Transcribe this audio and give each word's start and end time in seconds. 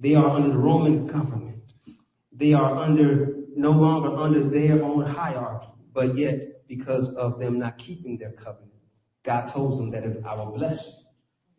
They 0.00 0.14
are 0.14 0.28
under 0.28 0.50
the 0.50 0.58
Roman 0.58 1.06
government. 1.06 1.62
They 2.32 2.52
are 2.52 2.78
under 2.78 3.34
no 3.56 3.72
longer 3.72 4.16
under 4.16 4.48
their 4.48 4.82
own 4.82 5.04
hierarchy, 5.04 5.72
but 5.92 6.16
yet 6.16 6.66
because 6.68 7.12
of 7.16 7.40
them 7.40 7.58
not 7.58 7.78
keeping 7.78 8.16
their 8.16 8.32
covenant, 8.32 8.70
God 9.24 9.50
told 9.52 9.80
them 9.80 9.90
that 9.90 10.04
if 10.04 10.24
I 10.24 10.34
will 10.36 10.52
bless 10.52 10.76
you 10.76 11.08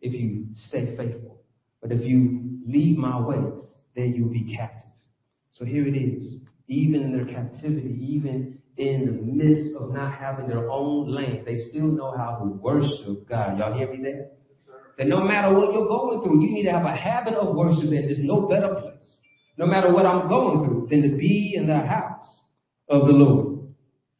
if 0.00 0.12
you 0.14 0.46
stay 0.68 0.96
faithful. 0.96 1.42
But 1.80 1.92
if 1.92 2.02
you 2.02 2.58
leave 2.66 2.96
my 2.96 3.20
ways, 3.20 3.62
then 3.94 4.14
you'll 4.14 4.30
be 4.30 4.56
captive. 4.56 4.92
So 5.52 5.64
here 5.64 5.86
it 5.86 5.96
is. 5.96 6.36
Even 6.68 7.02
in 7.02 7.16
their 7.16 7.26
captivity, 7.26 7.98
even 8.00 8.58
in 8.76 9.06
the 9.06 9.12
midst 9.12 9.76
of 9.76 9.92
not 9.92 10.14
having 10.14 10.46
their 10.46 10.70
own 10.70 11.12
land, 11.12 11.42
they 11.44 11.56
still 11.70 11.86
know 11.86 12.16
how 12.16 12.38
to 12.38 12.44
worship 12.44 13.28
God. 13.28 13.58
Y'all 13.58 13.76
hear 13.76 13.92
me 13.92 14.02
there? 14.02 14.30
That 14.98 15.08
no 15.08 15.20
matter 15.22 15.54
what 15.54 15.72
you're 15.72 15.88
going 15.88 16.22
through, 16.22 16.42
you 16.42 16.52
need 16.52 16.64
to 16.64 16.72
have 16.72 16.84
a 16.84 16.94
habit 16.94 17.34
of 17.34 17.54
worshiping. 17.54 18.06
There's 18.06 18.18
no 18.18 18.48
better 18.48 18.74
place, 18.74 19.08
no 19.58 19.66
matter 19.66 19.92
what 19.92 20.06
I'm 20.06 20.28
going 20.28 20.64
through, 20.64 20.88
than 20.90 21.02
to 21.02 21.16
be 21.16 21.54
in 21.56 21.66
the 21.66 21.78
house 21.78 22.26
of 22.88 23.06
the 23.06 23.12
Lord. 23.12 23.68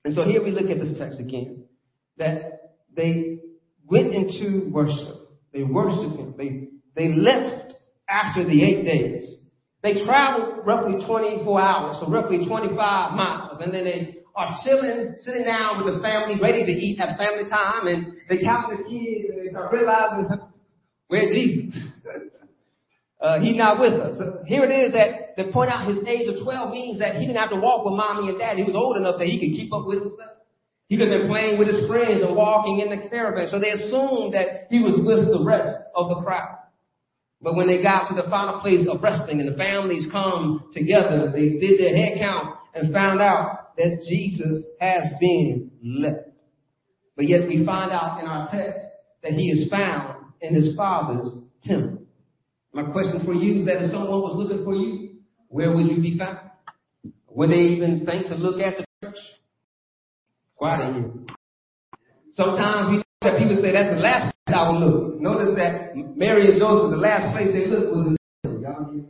And 0.05 0.15
so 0.15 0.25
here 0.25 0.43
we 0.43 0.51
look 0.51 0.71
at 0.71 0.79
this 0.79 0.99
text 0.99 1.21
again, 1.21 1.65
that 2.17 2.75
they 2.95 3.39
went 3.87 4.15
into 4.15 4.71
worship. 4.71 5.29
They 5.53 5.63
worshiped 5.65 6.19
him. 6.19 6.35
They, 6.39 6.69
they 6.95 7.15
left 7.15 7.75
after 8.09 8.45
the 8.45 8.63
eight 8.63 8.85
days. 8.85 9.37
They 9.83 10.05
traveled 10.05 10.67
roughly 10.67 11.05
24 11.07 11.61
hours, 11.61 11.97
so 12.01 12.11
roughly 12.11 12.47
25 12.47 12.77
miles, 12.77 13.61
and 13.61 13.73
then 13.73 13.85
they 13.85 14.17
are 14.37 14.59
chilling, 14.63 15.17
sitting 15.19 15.45
down 15.45 15.83
with 15.83 15.95
the 15.95 16.03
family, 16.03 16.41
ready 16.41 16.65
to 16.65 16.73
eat, 16.73 16.99
have 16.99 17.17
family 17.17 17.49
time, 17.49 17.87
and 17.87 18.13
they 18.29 18.39
count 18.39 18.77
the 18.77 18.85
kids, 18.85 19.31
and 19.31 19.41
they 19.41 19.51
start 19.51 19.73
realizing, 19.73 20.29
where's 21.11 21.35
Jesus? 21.35 21.77
uh, 23.21 23.41
he's 23.41 23.57
not 23.57 23.79
with 23.79 23.95
us. 23.95 24.17
So 24.17 24.43
here 24.47 24.65
it 24.65 24.73
is 24.73 24.93
that 24.95 25.37
they 25.37 25.53
point 25.53 25.71
out 25.71 25.87
his 25.87 26.07
age 26.07 26.27
of 26.29 26.43
12 26.43 26.73
means 26.73 26.99
that 27.01 27.17
he 27.17 27.27
didn't 27.27 27.37
have 27.37 27.51
to 27.51 27.61
walk 27.61 27.85
with 27.85 27.95
mommy 27.95 28.31
and 28.31 28.39
daddy. 28.39 28.63
He 28.63 28.67
was 28.67 28.75
old 28.75 28.97
enough 28.97 29.19
that 29.19 29.27
he 29.27 29.39
could 29.39 29.55
keep 29.59 29.73
up 29.73 29.85
with 29.85 29.99
himself. 29.99 30.39
He 30.89 30.97
could 30.97 31.11
have 31.11 31.21
been 31.23 31.29
playing 31.29 31.59
with 31.59 31.69
his 31.69 31.87
friends 31.87 32.23
and 32.23 32.35
walking 32.35 32.81
in 32.81 32.91
the 32.91 33.09
caravan. 33.09 33.47
So 33.49 33.61
they 33.61 33.71
assumed 33.71 34.35
that 34.35 34.67
he 34.71 34.83
was 34.83 34.99
with 35.05 35.31
the 35.31 35.45
rest 35.45 35.77
of 35.95 36.09
the 36.09 36.23
crowd. 36.23 36.59
But 37.43 37.55
when 37.55 37.69
they 37.69 37.83
got 37.83 38.09
to 38.09 38.15
the 38.15 38.29
final 38.29 38.61
place 38.61 38.87
of 38.91 39.03
resting 39.03 39.41
and 39.41 39.53
the 39.53 39.57
families 39.57 40.07
come 40.11 40.71
together, 40.75 41.31
they 41.33 41.61
did 41.61 41.79
their 41.79 41.97
head 41.97 42.19
count 42.19 42.57
and 42.75 42.93
found 42.93 43.21
out 43.21 43.77
that 43.77 44.03
Jesus 44.09 44.65
has 44.81 45.05
been 45.21 45.71
left. 45.83 46.29
But 47.17 47.29
yet 47.29 47.49
we 47.49 47.65
find 47.65 47.93
out 47.93 48.21
in 48.21 48.27
our 48.27 48.51
text 48.51 48.81
that 49.23 49.33
he 49.33 49.51
is 49.51 49.71
found 49.71 50.20
in 50.41 50.55
his 50.55 50.77
father's 50.77 51.33
temple. 51.65 52.03
My 52.73 52.85
question 52.85 53.25
for 53.25 53.35
you 53.35 53.61
is 53.61 53.67
that 53.67 53.83
if 53.83 53.91
someone 53.91 54.21
was 54.21 54.37
looking 54.37 54.65
for 54.65 54.75
you, 54.75 55.17
where 55.49 55.75
would 55.75 55.87
you 55.87 56.01
be 56.01 56.17
found? 56.17 56.39
Would 57.31 57.51
they 57.51 57.63
even 57.77 58.07
think 58.07 58.29
to 58.29 58.35
look 58.35 58.61
at 58.61 58.77
the 58.79 58.85
church? 59.03 59.19
Quiet 60.57 60.89
in 60.89 60.95
here. 60.95 61.13
Sometimes 62.33 62.91
we 62.91 62.97
know 62.97 63.03
that 63.23 63.39
people 63.39 63.57
say 63.61 63.73
that's 63.73 63.95
the 63.95 64.01
last 64.01 64.33
place 64.47 64.57
I 64.57 64.71
will 64.71 64.81
look. 64.81 65.21
Notice 65.21 65.57
that 65.57 65.97
Mary 66.17 66.51
and 66.51 66.59
Joseph, 66.59 66.91
the 66.91 66.97
last 66.97 67.37
place 67.37 67.53
they 67.53 67.67
looked 67.67 67.95
was 67.95 68.07
in 68.07 68.17
the 68.43 68.67
temple. 68.67 69.05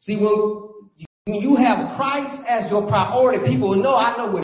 See, 0.00 0.16
when 0.16 1.36
you 1.40 1.56
have 1.56 1.96
Christ 1.96 2.42
as 2.48 2.70
your 2.70 2.86
priority, 2.88 3.46
people 3.46 3.70
will 3.70 3.82
know 3.82 3.94
I 3.94 4.16
know 4.16 4.32
where. 4.32 4.43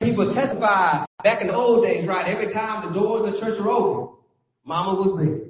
People 0.00 0.32
testify 0.32 1.04
back 1.24 1.40
in 1.40 1.48
the 1.48 1.54
old 1.54 1.84
days, 1.84 2.06
right? 2.06 2.26
Every 2.28 2.52
time 2.52 2.86
the 2.86 2.94
doors 2.94 3.26
of 3.26 3.34
the 3.34 3.40
church 3.40 3.58
were 3.60 3.70
open, 3.70 4.18
Mama 4.64 5.00
was 5.00 5.16
there. 5.16 5.48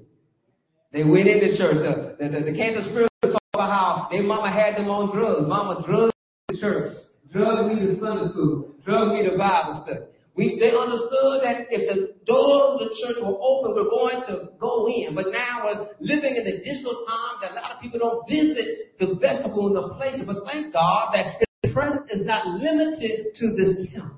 They 0.92 1.04
went 1.04 1.28
into 1.28 1.58
church. 1.58 1.82
The, 1.82 2.16
the, 2.16 2.30
the, 2.30 2.40
the 2.52 2.56
Kansas 2.56 2.88
Spirit 2.88 3.10
talk 3.20 3.42
about 3.52 3.68
how 3.68 4.08
their 4.10 4.22
mama 4.22 4.48
had 4.48 4.76
them 4.78 4.88
on 4.88 5.10
drugs. 5.10 5.44
Mama 5.44 5.84
drugged 5.84 6.14
the 6.48 6.56
church, 6.56 6.96
drugged 7.34 7.68
me 7.68 7.82
to 7.82 7.98
Sunday 8.00 8.30
school, 8.32 8.72
drugged 8.86 9.12
me 9.12 9.28
to 9.28 9.36
Bible 9.36 9.82
study. 9.84 10.06
We, 10.38 10.54
they 10.54 10.70
understood 10.70 11.42
that 11.42 11.66
if 11.66 11.90
the 11.90 12.14
doors 12.22 12.78
of 12.78 12.86
the 12.86 12.94
church 13.02 13.18
were 13.18 13.34
open, 13.42 13.74
we're 13.74 13.90
going 13.90 14.22
to 14.30 14.54
go 14.62 14.86
in. 14.86 15.18
But 15.18 15.34
now 15.34 15.66
we're 15.66 15.98
living 15.98 16.38
in 16.38 16.46
the 16.46 16.62
digital 16.62 16.94
time 17.10 17.42
that 17.42 17.52
a 17.52 17.54
lot 17.58 17.74
of 17.74 17.82
people 17.82 17.98
don't 17.98 18.22
visit 18.30 18.94
the 19.02 19.18
vestibule 19.18 19.74
and 19.74 19.90
the 19.90 19.98
places. 19.98 20.22
But 20.30 20.46
thank 20.46 20.72
God 20.72 21.10
that 21.10 21.42
His 21.42 21.74
presence 21.74 22.06
is 22.14 22.24
not 22.24 22.46
limited 22.46 23.34
to 23.34 23.44
this 23.58 23.90
temple. 23.90 24.14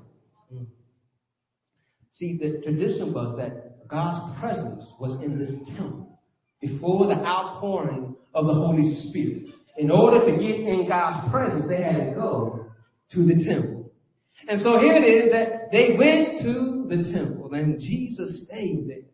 See, 2.20 2.36
the 2.36 2.60
tradition 2.62 3.14
was 3.14 3.38
that 3.38 3.88
God's 3.88 4.38
presence 4.38 4.84
was 5.00 5.22
in 5.24 5.38
this 5.38 5.54
temple 5.74 6.20
before 6.60 7.06
the 7.06 7.14
outpouring 7.14 8.14
of 8.34 8.46
the 8.46 8.52
Holy 8.52 8.94
Spirit. 9.08 9.54
In 9.78 9.90
order 9.90 10.20
to 10.26 10.32
get 10.32 10.60
in 10.60 10.86
God's 10.86 11.32
presence, 11.32 11.64
they 11.66 11.82
had 11.82 12.10
to 12.10 12.14
go 12.14 12.66
to 13.12 13.24
the 13.24 13.42
temple. 13.42 13.90
And 14.46 14.60
so 14.60 14.78
here 14.80 14.96
it 14.96 15.06
is 15.06 15.32
that 15.32 15.70
they 15.72 15.96
went 15.96 16.40
to 16.42 16.86
the 16.94 17.10
temple 17.10 17.54
and 17.54 17.80
Jesus 17.80 18.46
stayed 18.46 18.84
there. 18.86 19.08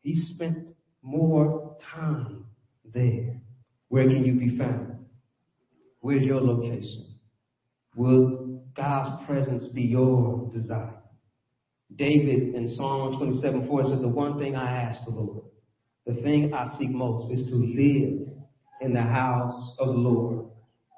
He 0.00 0.14
spent 0.34 0.66
more 1.02 1.76
time 1.94 2.44
there. 2.92 3.36
Where 3.88 4.08
can 4.08 4.24
you 4.24 4.34
be 4.34 4.58
found? 4.58 4.96
Where's 6.00 6.24
your 6.24 6.40
location? 6.40 7.06
Will 7.94 8.64
God's 8.76 9.24
presence 9.26 9.68
be 9.72 9.82
your 9.82 10.50
desire? 10.52 10.95
David 11.94 12.54
in 12.54 12.74
Psalm 12.76 13.16
27 13.18 13.68
4 13.68 13.84
says, 13.84 14.00
The 14.00 14.08
one 14.08 14.38
thing 14.38 14.56
I 14.56 14.82
ask 14.82 15.04
the 15.04 15.10
Lord, 15.10 15.44
the 16.06 16.14
thing 16.14 16.52
I 16.52 16.76
seek 16.78 16.90
most 16.90 17.32
is 17.32 17.46
to 17.48 17.54
live 17.54 18.28
in 18.80 18.92
the 18.92 19.02
house 19.02 19.76
of 19.78 19.88
the 19.88 19.94
Lord 19.94 20.46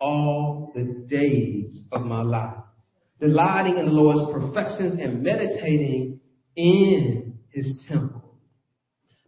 all 0.00 0.72
the 0.74 1.06
days 1.08 1.80
of 1.92 2.02
my 2.02 2.22
life, 2.22 2.56
delighting 3.20 3.78
in 3.78 3.86
the 3.86 3.92
Lord's 3.92 4.32
perfections 4.32 5.00
and 5.00 5.22
meditating 5.22 6.20
in 6.56 7.38
his 7.50 7.84
temple. 7.88 8.36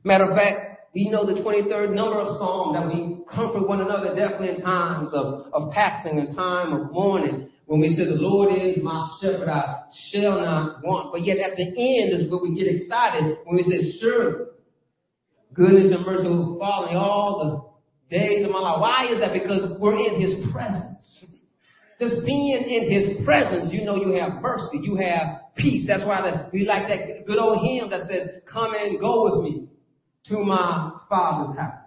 Matter 0.05 0.31
of 0.31 0.37
fact, 0.37 0.71
we 0.95 1.09
know 1.09 1.27
the 1.27 1.41
23rd 1.41 1.95
number 1.95 2.19
of 2.19 2.37
Psalm 2.39 2.73
that 2.75 2.87
we 2.93 3.19
comfort 3.31 3.69
one 3.69 3.81
another 3.81 4.15
definitely 4.15 4.57
in 4.57 4.63
times 4.63 5.11
of, 5.13 5.47
of 5.53 5.71
passing 5.73 6.19
and 6.19 6.35
time 6.35 6.73
of 6.73 6.93
mourning. 6.93 7.49
When 7.71 7.79
we 7.79 7.95
say 7.95 8.05
the 8.05 8.19
Lord 8.19 8.51
is 8.59 8.83
my 8.83 9.09
shepherd, 9.23 9.49
I 9.49 9.85
shall 10.11 10.41
not 10.41 10.83
want. 10.83 11.13
But 11.13 11.25
yet 11.25 11.39
at 11.39 11.57
the 11.57 11.63
end 11.63 12.19
is 12.19 12.29
where 12.29 12.43
we 12.43 12.53
get 12.59 12.67
excited 12.67 13.39
when 13.45 13.55
we 13.55 13.63
say, 13.63 13.97
surely 14.01 14.47
goodness 15.55 15.95
and 15.95 16.05
mercy 16.05 16.27
will 16.27 16.59
follow 16.59 16.89
me 16.89 16.97
all 16.97 17.79
the 18.11 18.19
days 18.19 18.45
of 18.45 18.51
my 18.51 18.59
life. 18.59 18.81
Why 18.81 19.07
is 19.13 19.21
that? 19.21 19.33
Because 19.33 19.79
we're 19.79 19.97
in 20.05 20.21
His 20.21 20.51
presence. 20.51 21.27
Just 22.01 22.27
being 22.27 22.59
in 22.59 22.91
His 22.91 23.25
presence, 23.25 23.73
you 23.73 23.85
know 23.85 23.95
you 23.95 24.19
have 24.19 24.43
mercy, 24.43 24.81
you 24.83 24.97
have 24.97 25.55
peace. 25.55 25.87
That's 25.87 26.03
why 26.05 26.23
the, 26.23 26.51
we 26.53 26.67
like 26.67 26.89
that 26.89 27.25
good 27.25 27.39
old 27.39 27.65
hymn 27.65 27.89
that 27.91 28.01
says, 28.11 28.43
come 28.53 28.75
and 28.75 28.99
go 28.99 29.31
with 29.31 29.45
me 29.45 29.69
to 30.27 30.43
my 30.43 30.91
Father's 31.09 31.57
house. 31.57 31.80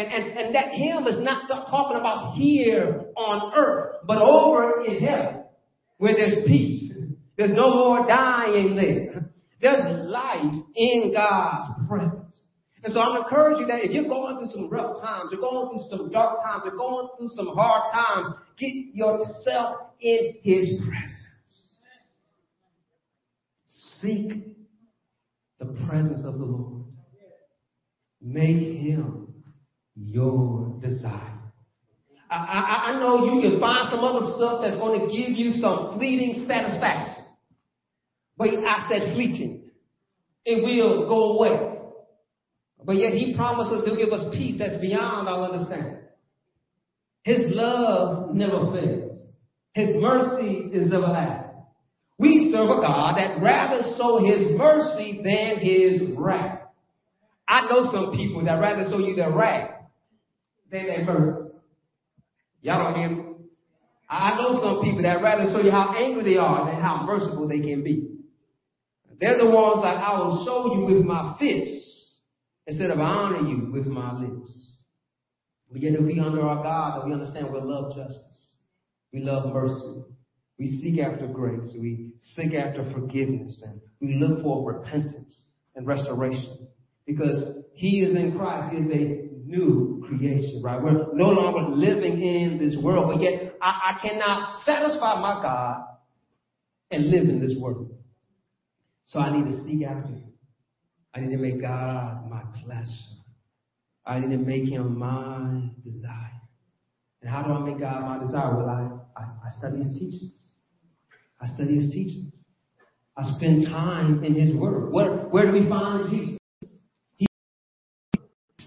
And, 0.00 0.08
and, 0.10 0.38
and 0.38 0.54
that 0.54 0.72
hymn 0.72 1.06
is 1.06 1.22
not 1.22 1.46
talking 1.46 1.98
about 1.98 2.34
here 2.34 3.04
on 3.18 3.52
earth, 3.54 3.96
but 4.06 4.16
over 4.16 4.82
in 4.82 5.04
heaven, 5.04 5.44
where 5.98 6.14
there's 6.14 6.46
peace. 6.46 6.90
There's 7.36 7.52
no 7.52 7.74
more 7.74 8.06
dying 8.06 8.76
there. 8.76 9.30
There's 9.60 10.08
life 10.08 10.54
in 10.74 11.12
God's 11.14 11.86
presence. 11.86 12.34
And 12.82 12.94
so 12.94 13.00
I'm 13.00 13.22
encouraging 13.22 13.66
that 13.66 13.84
if 13.84 13.90
you're 13.90 14.08
going 14.08 14.38
through 14.38 14.46
some 14.46 14.70
rough 14.70 15.02
times, 15.02 15.28
you're 15.32 15.40
going 15.42 15.68
through 15.68 15.98
some 15.98 16.10
dark 16.10 16.42
times, 16.44 16.62
you're 16.64 16.78
going 16.78 17.08
through 17.18 17.28
some 17.34 17.48
hard 17.48 17.92
times, 17.92 18.28
get 18.56 18.72
yourself 18.94 19.80
in 20.00 20.32
His 20.42 20.80
presence. 20.80 21.76
Seek 24.00 24.46
the 25.58 25.66
presence 25.86 26.24
of 26.24 26.38
the 26.38 26.46
Lord. 26.46 26.84
Make 28.22 28.78
Him 28.78 29.30
your 29.96 30.78
desire. 30.80 31.38
I, 32.30 32.36
I, 32.36 32.90
I 32.90 33.00
know 33.00 33.34
you 33.34 33.40
can 33.40 33.60
find 33.60 33.88
some 33.90 34.00
other 34.00 34.34
stuff 34.36 34.60
that's 34.62 34.76
going 34.76 35.00
to 35.00 35.06
give 35.06 35.30
you 35.30 35.52
some 35.52 35.98
fleeting 35.98 36.44
satisfaction. 36.46 37.24
But 38.36 38.48
I 38.48 38.88
said 38.88 39.14
fleeting. 39.14 39.70
It 40.44 40.62
will 40.62 41.08
go 41.08 41.38
away. 41.38 41.78
But 42.84 42.96
yet 42.96 43.12
he 43.14 43.34
promises 43.36 43.84
to 43.84 43.96
give 43.96 44.12
us 44.12 44.34
peace 44.34 44.56
that's 44.58 44.80
beyond 44.80 45.28
our 45.28 45.52
understanding. 45.52 45.98
His 47.24 47.40
love 47.54 48.34
never 48.34 48.72
fails. 48.72 49.16
His 49.74 49.90
mercy 49.96 50.70
is 50.72 50.92
everlasting. 50.92 51.50
We 52.18 52.50
serve 52.52 52.70
a 52.70 52.80
God 52.80 53.16
that 53.16 53.42
rather 53.42 53.82
sow 53.96 54.24
his 54.24 54.56
mercy 54.56 55.20
than 55.22 55.58
his 55.64 56.16
wrath. 56.16 56.59
I 57.50 57.68
know 57.68 57.90
some 57.90 58.12
people 58.16 58.44
that 58.44 58.60
rather 58.60 58.88
show 58.88 58.98
you 58.98 59.16
their 59.16 59.32
wrath 59.32 59.70
than 60.70 60.86
their 60.86 61.04
mercy. 61.04 61.50
Y'all 62.62 62.84
don't 62.84 63.00
hear 63.00 63.10
me? 63.10 63.24
I 64.08 64.36
know 64.36 64.60
some 64.62 64.84
people 64.84 65.02
that 65.02 65.20
rather 65.20 65.50
show 65.52 65.60
you 65.60 65.72
how 65.72 65.92
angry 65.96 66.22
they 66.22 66.36
are 66.36 66.70
than 66.70 66.80
how 66.80 67.02
merciful 67.04 67.48
they 67.48 67.58
can 67.58 67.82
be. 67.82 68.06
They're 69.20 69.38
the 69.38 69.50
ones 69.50 69.82
that 69.82 69.96
I 69.96 70.16
will 70.18 70.44
show 70.46 70.74
you 70.74 70.94
with 70.94 71.04
my 71.04 71.36
fists 71.40 72.18
instead 72.68 72.90
of 72.90 73.00
honor 73.00 73.48
you 73.48 73.70
with 73.72 73.86
my 73.86 74.16
lips. 74.20 74.76
But 75.72 75.82
yet 75.82 75.94
if 75.94 76.02
we 76.02 76.20
under 76.20 76.42
our 76.42 76.62
God, 76.62 77.00
that 77.00 77.06
we 77.06 77.12
understand 77.12 77.52
we 77.52 77.60
love 77.60 77.96
justice. 77.96 78.54
We 79.12 79.20
love 79.20 79.52
mercy. 79.52 80.04
We 80.56 80.80
seek 80.80 81.00
after 81.00 81.26
grace. 81.26 81.74
We 81.76 82.12
seek 82.36 82.54
after 82.54 82.88
forgiveness 82.92 83.60
and 83.66 83.80
we 84.00 84.14
look 84.24 84.42
for 84.42 84.72
repentance 84.72 85.34
and 85.74 85.84
restoration. 85.86 86.68
Because 87.12 87.64
He 87.74 88.00
is 88.00 88.14
in 88.14 88.36
Christ. 88.36 88.74
He 88.74 88.82
is 88.82 88.90
a 88.90 89.28
new 89.44 90.04
creation, 90.06 90.62
right? 90.64 90.82
We're 90.82 91.12
no 91.14 91.28
longer 91.28 91.74
living 91.74 92.22
in 92.22 92.58
this 92.58 92.76
world, 92.82 93.12
but 93.12 93.22
yet 93.22 93.56
I, 93.60 93.94
I 93.94 94.00
cannot 94.00 94.64
satisfy 94.64 95.20
my 95.20 95.42
God 95.42 95.84
and 96.90 97.10
live 97.10 97.28
in 97.28 97.40
this 97.40 97.56
world. 97.58 97.94
So 99.06 99.18
I 99.18 99.36
need 99.36 99.50
to 99.50 99.64
seek 99.64 99.84
after 99.84 100.08
Him. 100.08 100.32
I 101.14 101.20
need 101.20 101.30
to 101.30 101.38
make 101.38 101.60
God 101.60 102.30
my 102.30 102.42
pleasure. 102.64 102.88
I 104.06 104.20
need 104.20 104.30
to 104.30 104.38
make 104.42 104.68
Him 104.68 104.98
my 104.98 105.68
desire. 105.84 106.40
And 107.22 107.30
how 107.30 107.42
do 107.42 107.52
I 107.52 107.60
make 107.60 107.80
God 107.80 108.02
my 108.02 108.24
desire? 108.24 108.56
Well, 108.56 108.68
I, 108.68 109.20
I, 109.20 109.24
I 109.24 109.58
study 109.58 109.78
His 109.78 109.92
teachings. 109.98 110.40
I 111.40 111.46
study 111.54 111.74
his 111.76 111.90
teachings. 111.90 112.32
I 113.16 113.22
spend 113.36 113.64
time 113.66 114.22
in 114.24 114.34
his 114.34 114.54
word. 114.54 114.92
Where, 114.92 115.10
where 115.28 115.46
do 115.46 115.52
we 115.52 115.68
find 115.68 116.10
Jesus? 116.10 116.39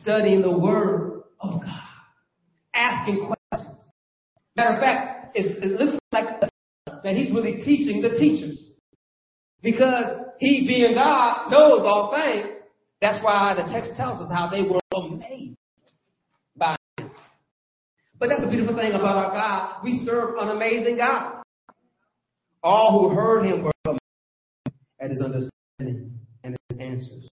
Studying 0.03 0.41
the 0.41 0.51
word 0.51 1.23
of 1.39 1.61
God. 1.61 1.79
Asking 2.75 3.25
questions. 3.49 3.79
Matter 4.57 4.73
of 4.75 4.79
fact, 4.81 5.31
it 5.35 5.79
looks 5.79 5.97
like 6.11 6.41
that 7.03 7.15
he's 7.15 7.31
really 7.33 7.63
teaching 7.63 8.01
the 8.01 8.09
teachers. 8.19 8.73
Because 9.61 10.27
he 10.39 10.67
being 10.67 10.93
God 10.93 11.49
knows 11.49 11.83
all 11.85 12.13
things. 12.13 12.49
That's 13.01 13.23
why 13.23 13.53
the 13.55 13.71
text 13.71 13.91
tells 13.95 14.21
us 14.21 14.29
how 14.29 14.49
they 14.49 14.61
were 14.61 14.81
amazed 14.93 15.55
by 16.57 16.75
him. 16.97 17.11
But 18.19 18.27
that's 18.27 18.43
a 18.45 18.49
beautiful 18.49 18.75
thing 18.75 18.91
about 18.91 19.15
our 19.15 19.31
God. 19.31 19.83
We 19.85 20.03
serve 20.05 20.35
an 20.37 20.49
amazing 20.49 20.97
God. 20.97 21.43
All 22.61 22.91
who 22.99 23.15
heard 23.15 23.45
him 23.45 23.63
were 23.63 23.71
amazed 23.85 24.01
at 24.99 25.11
his 25.11 25.21
understanding 25.21 26.19
and 26.43 26.57
his 26.69 26.79
answers. 26.79 27.29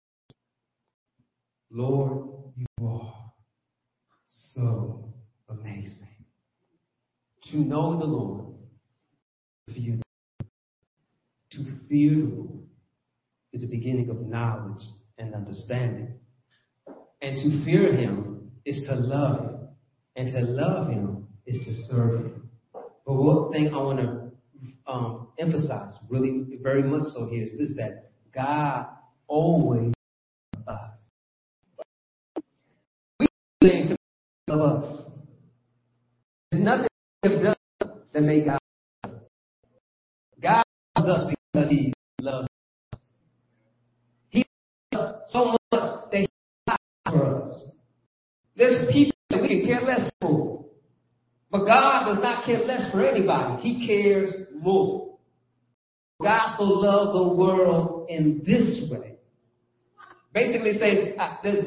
Lord, 1.78 2.30
you 2.56 2.88
are 2.88 3.14
so 4.28 5.14
amazing. 5.50 6.08
To 7.52 7.58
know 7.58 8.00
the 8.00 8.06
Lord, 8.06 8.46
to 9.68 9.74
fear 9.74 10.00
to 11.52 11.66
fear 11.90 12.16
the 12.16 12.34
Lord 12.34 12.64
is 13.52 13.62
the 13.62 13.68
beginning 13.68 14.10
of 14.10 14.22
knowledge 14.22 14.84
and 15.18 15.36
understanding. 15.36 16.14
And 17.22 17.38
to 17.44 17.66
fear 17.66 17.94
him 17.94 18.52
is 18.64 18.86
to 18.88 18.96
love 18.96 19.42
him. 19.42 19.68
And 20.16 20.32
to 20.32 20.40
love 20.40 20.88
him 20.90 21.28
is 21.46 21.58
to 21.66 21.74
serve 21.94 22.20
him. 22.22 22.50
But 22.74 23.14
one 23.14 23.52
thing 23.52 23.74
I 23.74 23.78
want 23.78 24.00
to 24.00 24.32
um, 24.88 25.28
emphasize 25.38 25.92
really 26.10 26.58
very 26.64 26.84
much 26.84 27.04
so 27.14 27.28
here 27.30 27.44
is 27.44 27.58
this 27.58 27.76
that 27.76 28.12
God 28.34 28.88
always 29.28 29.94
us. 30.68 30.95
To 33.66 33.98
love 34.48 34.84
us. 34.84 35.02
There's 36.52 36.64
nothing 36.64 36.88
we 37.24 37.30
have 37.32 37.42
done 37.42 37.56
that 38.14 38.22
make 38.22 38.46
God 38.46 38.60
love 39.04 39.14
us. 39.16 39.22
God 40.40 40.64
loves 40.96 41.10
us 41.10 41.34
because 41.54 41.72
He 41.72 41.94
loves 42.22 42.48
us. 42.94 43.00
He 44.30 44.46
loves 44.94 45.08
us 45.08 45.22
so 45.30 45.46
much 45.72 46.12
that 46.12 46.20
He 46.20 46.28
died 46.68 46.78
for 47.10 47.44
us. 47.44 47.70
There's 48.56 48.94
people 48.94 49.18
that 49.32 49.42
we 49.42 49.48
can 49.48 49.66
care 49.66 49.82
less 49.82 50.12
for. 50.22 50.66
But 51.50 51.66
God 51.66 52.06
does 52.14 52.22
not 52.22 52.46
care 52.46 52.64
less 52.68 52.92
for 52.92 53.04
anybody. 53.04 53.64
He 53.64 53.88
cares 53.88 54.32
more. 54.54 55.18
God 56.22 56.56
so 56.60 56.66
loved 56.66 57.16
the 57.16 57.36
world 57.36 58.06
in 58.12 58.44
this 58.46 58.92
way. 58.92 59.16
Basically, 60.36 60.78
say 60.78 61.16
uh, 61.18 61.38